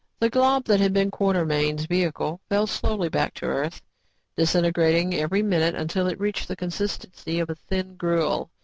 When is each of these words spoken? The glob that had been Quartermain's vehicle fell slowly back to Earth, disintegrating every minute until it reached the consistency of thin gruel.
The 0.19 0.31
glob 0.31 0.63
that 0.63 0.79
had 0.79 0.93
been 0.93 1.11
Quartermain's 1.11 1.85
vehicle 1.85 2.41
fell 2.49 2.65
slowly 2.65 3.07
back 3.07 3.35
to 3.35 3.45
Earth, 3.45 3.83
disintegrating 4.35 5.13
every 5.13 5.43
minute 5.43 5.75
until 5.75 6.07
it 6.07 6.19
reached 6.19 6.47
the 6.47 6.55
consistency 6.55 7.39
of 7.39 7.49
thin 7.67 7.97
gruel. 7.97 8.49